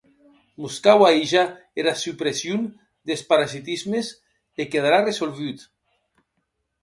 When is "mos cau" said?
0.61-1.01